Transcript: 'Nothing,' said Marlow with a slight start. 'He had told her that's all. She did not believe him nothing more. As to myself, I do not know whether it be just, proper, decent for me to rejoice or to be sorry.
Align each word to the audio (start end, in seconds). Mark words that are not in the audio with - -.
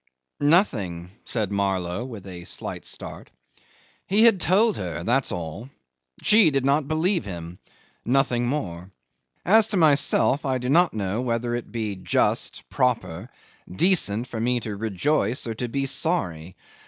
'Nothing,' 0.39 1.11
said 1.25 1.51
Marlow 1.51 2.03
with 2.03 2.25
a 2.25 2.43
slight 2.45 2.85
start. 2.85 3.29
'He 4.07 4.23
had 4.23 4.41
told 4.41 4.75
her 4.77 5.03
that's 5.03 5.31
all. 5.31 5.69
She 6.23 6.49
did 6.49 6.65
not 6.65 6.87
believe 6.87 7.23
him 7.23 7.59
nothing 8.03 8.47
more. 8.47 8.89
As 9.45 9.67
to 9.67 9.77
myself, 9.77 10.43
I 10.43 10.57
do 10.57 10.69
not 10.71 10.95
know 10.95 11.21
whether 11.21 11.53
it 11.53 11.71
be 11.71 11.97
just, 11.97 12.67
proper, 12.67 13.29
decent 13.71 14.25
for 14.25 14.39
me 14.39 14.59
to 14.61 14.75
rejoice 14.75 15.45
or 15.45 15.53
to 15.53 15.67
be 15.67 15.85
sorry. 15.85 16.55